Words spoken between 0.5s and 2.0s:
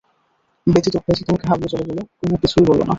ব্যথিতমুখে হাবলু চলে গেল,